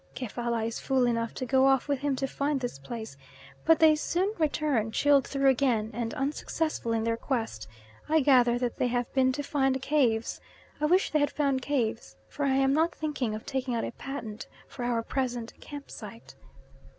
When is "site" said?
15.91-16.33